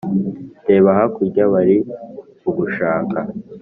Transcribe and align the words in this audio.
Reba 0.67 0.89
hakurya 0.97 1.43
bari 1.53 1.77
kugushaka 2.39 3.17